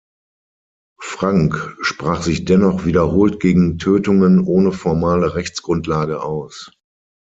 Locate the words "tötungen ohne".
3.77-4.71